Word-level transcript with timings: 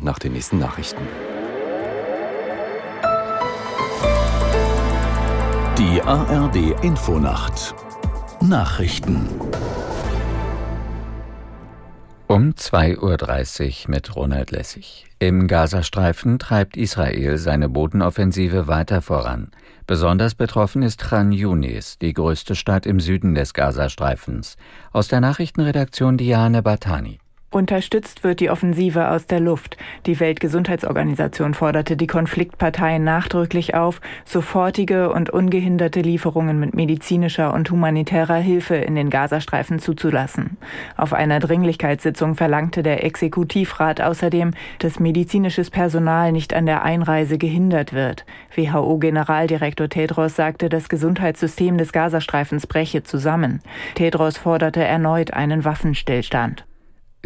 nach 0.00 0.18
den 0.18 0.32
nächsten 0.32 0.58
Nachrichten. 0.58 1.02
Die 5.78 6.00
ARD 6.02 6.82
Infonacht 6.82 7.74
Nachrichten 8.40 9.28
um 12.34 12.50
2.30 12.50 13.84
Uhr 13.84 13.90
mit 13.90 14.16
Ronald 14.16 14.50
Lessig. 14.50 15.06
Im 15.20 15.46
Gazastreifen 15.46 16.38
treibt 16.38 16.76
Israel 16.76 17.38
seine 17.38 17.68
Bodenoffensive 17.68 18.66
weiter 18.66 19.02
voran. 19.02 19.52
Besonders 19.86 20.34
betroffen 20.34 20.82
ist 20.82 20.98
Khan 20.98 21.30
Yunis, 21.30 21.98
die 21.98 22.12
größte 22.12 22.56
Stadt 22.56 22.86
im 22.86 22.98
Süden 22.98 23.34
des 23.34 23.54
Gazastreifens. 23.54 24.56
Aus 24.92 25.06
der 25.08 25.20
Nachrichtenredaktion 25.20 26.16
Diane 26.16 26.62
Batani. 26.62 27.20
Unterstützt 27.54 28.24
wird 28.24 28.40
die 28.40 28.50
Offensive 28.50 29.10
aus 29.12 29.28
der 29.28 29.38
Luft. 29.38 29.76
Die 30.06 30.18
Weltgesundheitsorganisation 30.18 31.54
forderte 31.54 31.96
die 31.96 32.08
Konfliktparteien 32.08 33.04
nachdrücklich 33.04 33.76
auf, 33.76 34.00
sofortige 34.24 35.12
und 35.12 35.30
ungehinderte 35.30 36.00
Lieferungen 36.00 36.58
mit 36.58 36.74
medizinischer 36.74 37.54
und 37.54 37.70
humanitärer 37.70 38.38
Hilfe 38.38 38.74
in 38.74 38.96
den 38.96 39.08
Gazastreifen 39.08 39.78
zuzulassen. 39.78 40.56
Auf 40.96 41.12
einer 41.12 41.38
Dringlichkeitssitzung 41.38 42.34
verlangte 42.34 42.82
der 42.82 43.04
Exekutivrat 43.04 44.00
außerdem, 44.00 44.50
dass 44.80 44.98
medizinisches 44.98 45.70
Personal 45.70 46.32
nicht 46.32 46.54
an 46.54 46.66
der 46.66 46.82
Einreise 46.82 47.38
gehindert 47.38 47.92
wird. 47.92 48.26
WHO-Generaldirektor 48.56 49.88
Tedros 49.88 50.34
sagte, 50.34 50.68
das 50.68 50.88
Gesundheitssystem 50.88 51.78
des 51.78 51.92
Gazastreifens 51.92 52.66
breche 52.66 53.04
zusammen. 53.04 53.60
Tedros 53.94 54.38
forderte 54.38 54.82
erneut 54.82 55.32
einen 55.32 55.64
Waffenstillstand. 55.64 56.64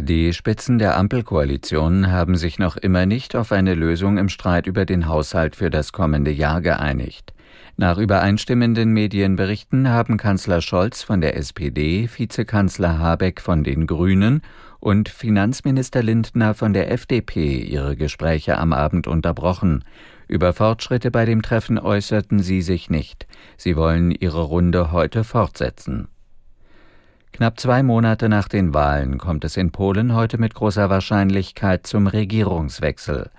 Die 0.01 0.31
Spitzen 0.31 0.79
der 0.79 0.95
Ampelkoalition 0.95 2.09
haben 2.09 2.37
sich 2.37 2.57
noch 2.57 2.77
immer 2.77 3.05
nicht 3.05 3.35
auf 3.35 3.51
eine 3.51 3.75
Lösung 3.75 4.17
im 4.17 4.29
Streit 4.29 4.65
über 4.65 4.85
den 4.85 5.09
Haushalt 5.09 5.57
für 5.57 5.69
das 5.69 5.91
kommende 5.91 6.31
Jahr 6.31 6.61
geeinigt. 6.61 7.33
Nach 7.75 7.97
übereinstimmenden 7.97 8.93
Medienberichten 8.93 9.89
haben 9.89 10.15
Kanzler 10.15 10.61
Scholz 10.61 11.03
von 11.03 11.19
der 11.19 11.35
SPD, 11.35 12.09
Vizekanzler 12.15 12.97
Habeck 12.97 13.41
von 13.41 13.65
den 13.65 13.87
Grünen 13.87 14.41
und 14.79 15.09
Finanzminister 15.09 16.01
Lindner 16.01 16.53
von 16.53 16.71
der 16.71 16.91
FDP 16.93 17.57
ihre 17.57 17.97
Gespräche 17.97 18.57
am 18.57 18.71
Abend 18.71 19.05
unterbrochen. 19.05 19.83
Über 20.29 20.53
Fortschritte 20.53 21.11
bei 21.11 21.25
dem 21.25 21.41
Treffen 21.41 21.77
äußerten 21.77 22.39
sie 22.39 22.61
sich 22.61 22.89
nicht. 22.89 23.27
Sie 23.57 23.75
wollen 23.75 24.11
ihre 24.11 24.43
Runde 24.43 24.93
heute 24.93 25.25
fortsetzen. 25.25 26.07
Knapp 27.31 27.59
zwei 27.59 27.83
Monate 27.83 28.27
nach 28.27 28.47
den 28.47 28.73
Wahlen 28.73 29.17
kommt 29.17 29.45
es 29.45 29.55
in 29.55 29.71
Polen 29.71 30.13
heute 30.13 30.37
mit 30.37 30.55
großer 30.55 30.89
Wahrscheinlichkeit 30.89 31.87
zum 31.87 32.07
Regierungswechsel. 32.07 33.29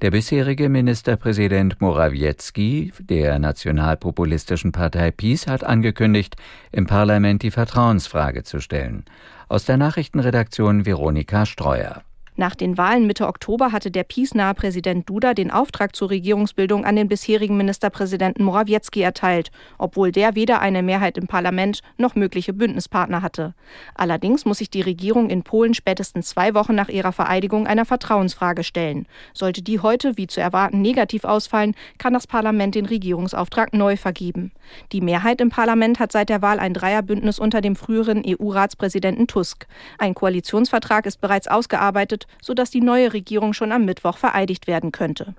Der 0.00 0.12
bisherige 0.12 0.68
Ministerpräsident 0.68 1.80
Morawiecki 1.80 2.92
der 3.00 3.40
nationalpopulistischen 3.40 4.70
Partei 4.70 5.10
PiS 5.10 5.48
hat 5.48 5.64
angekündigt, 5.64 6.36
im 6.70 6.86
Parlament 6.86 7.42
die 7.42 7.50
Vertrauensfrage 7.50 8.44
zu 8.44 8.60
stellen. 8.60 9.04
Aus 9.48 9.64
der 9.64 9.76
Nachrichtenredaktion 9.76 10.86
Veronika 10.86 11.44
Streuer. 11.46 12.02
Nach 12.38 12.54
den 12.54 12.78
Wahlen 12.78 13.08
Mitte 13.08 13.26
Oktober 13.26 13.72
hatte 13.72 13.90
der 13.90 14.04
PiS-nahe 14.04 14.54
Präsident 14.54 15.08
Duda 15.10 15.34
den 15.34 15.50
Auftrag 15.50 15.96
zur 15.96 16.10
Regierungsbildung 16.10 16.84
an 16.84 16.94
den 16.94 17.08
bisherigen 17.08 17.56
Ministerpräsidenten 17.56 18.44
Morawiecki 18.44 19.00
erteilt, 19.00 19.50
obwohl 19.76 20.12
der 20.12 20.36
weder 20.36 20.60
eine 20.60 20.84
Mehrheit 20.84 21.18
im 21.18 21.26
Parlament 21.26 21.80
noch 21.96 22.14
mögliche 22.14 22.52
Bündnispartner 22.52 23.22
hatte. 23.22 23.54
Allerdings 23.96 24.44
muss 24.44 24.58
sich 24.58 24.70
die 24.70 24.82
Regierung 24.82 25.30
in 25.30 25.42
Polen 25.42 25.74
spätestens 25.74 26.28
zwei 26.28 26.54
Wochen 26.54 26.76
nach 26.76 26.88
ihrer 26.88 27.10
Vereidigung 27.10 27.66
einer 27.66 27.84
Vertrauensfrage 27.84 28.62
stellen. 28.62 29.08
Sollte 29.34 29.60
die 29.60 29.80
heute, 29.80 30.16
wie 30.16 30.28
zu 30.28 30.40
erwarten, 30.40 30.80
negativ 30.80 31.24
ausfallen, 31.24 31.74
kann 31.98 32.12
das 32.12 32.28
Parlament 32.28 32.76
den 32.76 32.86
Regierungsauftrag 32.86 33.74
neu 33.74 33.96
vergeben. 33.96 34.52
Die 34.92 35.00
Mehrheit 35.00 35.40
im 35.40 35.50
Parlament 35.50 35.98
hat 35.98 36.12
seit 36.12 36.28
der 36.28 36.40
Wahl 36.40 36.60
ein 36.60 36.72
Dreierbündnis 36.72 37.40
unter 37.40 37.60
dem 37.60 37.74
früheren 37.74 38.22
EU-Ratspräsidenten 38.24 39.26
Tusk. 39.26 39.66
Ein 39.98 40.14
Koalitionsvertrag 40.14 41.04
ist 41.04 41.20
bereits 41.20 41.48
ausgearbeitet 41.48 42.27
sodass 42.42 42.70
die 42.70 42.80
neue 42.80 43.12
Regierung 43.12 43.52
schon 43.52 43.72
am 43.72 43.84
Mittwoch 43.84 44.18
vereidigt 44.18 44.66
werden 44.66 44.92
könnte. 44.92 45.34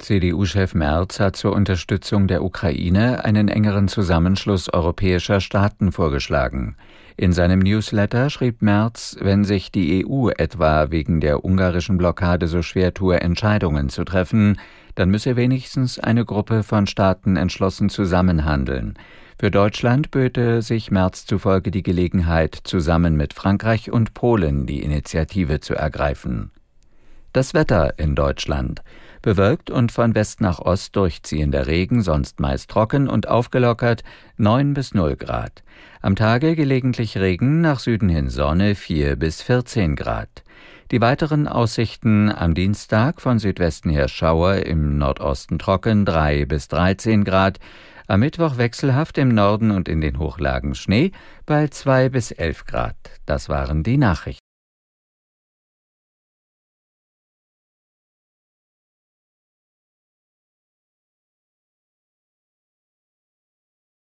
CDU-Chef 0.00 0.74
Merz 0.74 1.20
hat 1.20 1.36
zur 1.36 1.52
Unterstützung 1.52 2.26
der 2.26 2.42
Ukraine 2.42 3.24
einen 3.24 3.48
engeren 3.48 3.86
Zusammenschluss 3.86 4.72
europäischer 4.72 5.40
Staaten 5.40 5.92
vorgeschlagen. 5.92 6.76
In 7.16 7.34
seinem 7.34 7.58
Newsletter 7.58 8.30
schrieb 8.30 8.62
Merz, 8.62 9.16
wenn 9.20 9.44
sich 9.44 9.70
die 9.70 10.06
EU 10.06 10.30
etwa 10.30 10.90
wegen 10.90 11.20
der 11.20 11.44
ungarischen 11.44 11.98
Blockade 11.98 12.46
so 12.46 12.62
schwer 12.62 12.94
tue, 12.94 13.20
Entscheidungen 13.20 13.90
zu 13.90 14.04
treffen, 14.04 14.58
dann 14.94 15.10
müsse 15.10 15.36
wenigstens 15.36 15.98
eine 15.98 16.24
Gruppe 16.24 16.62
von 16.62 16.86
Staaten 16.86 17.36
entschlossen 17.36 17.90
zusammenhandeln. 17.90 18.94
Für 19.40 19.50
Deutschland 19.50 20.10
böte 20.10 20.60
sich 20.60 20.90
Merz 20.90 21.24
zufolge 21.24 21.70
die 21.70 21.82
Gelegenheit, 21.82 22.58
zusammen 22.62 23.16
mit 23.16 23.32
Frankreich 23.32 23.90
und 23.90 24.12
Polen 24.12 24.66
die 24.66 24.82
Initiative 24.82 25.60
zu 25.60 25.74
ergreifen. 25.74 26.50
Das 27.32 27.54
Wetter 27.54 27.98
in 27.98 28.14
Deutschland. 28.14 28.82
Bewölkt 29.22 29.70
und 29.70 29.92
von 29.92 30.14
West 30.14 30.42
nach 30.42 30.58
Ost 30.58 30.94
durchziehender 30.94 31.68
Regen, 31.68 32.02
sonst 32.02 32.38
meist 32.38 32.68
trocken 32.68 33.08
und 33.08 33.28
aufgelockert 33.28 34.02
9 34.36 34.74
bis 34.74 34.92
0 34.92 35.16
Grad. 35.16 35.62
Am 36.02 36.16
Tage 36.16 36.54
gelegentlich 36.54 37.16
Regen, 37.16 37.62
nach 37.62 37.78
Süden 37.78 38.10
hin 38.10 38.28
Sonne 38.28 38.74
4 38.74 39.16
bis 39.16 39.40
14 39.40 39.96
Grad. 39.96 40.44
Die 40.90 41.00
weiteren 41.00 41.46
Aussichten 41.46 42.32
am 42.32 42.54
Dienstag 42.54 43.20
von 43.20 43.38
Südwesten 43.38 43.90
her 43.90 44.08
Schauer, 44.08 44.66
im 44.66 44.98
Nordosten 44.98 45.60
trocken 45.60 46.04
3 46.04 46.46
bis 46.46 46.66
13 46.66 47.22
Grad, 47.22 47.60
am 48.08 48.18
Mittwoch 48.18 48.56
wechselhaft 48.56 49.16
im 49.16 49.28
Norden 49.28 49.70
und 49.70 49.88
in 49.88 50.00
den 50.00 50.18
Hochlagen 50.18 50.74
Schnee 50.74 51.12
bei 51.46 51.68
2 51.68 52.08
bis 52.08 52.32
11 52.32 52.64
Grad. 52.66 52.96
Das 53.24 53.48
waren 53.48 53.84
die 53.84 53.98
Nachrichten. 53.98 54.49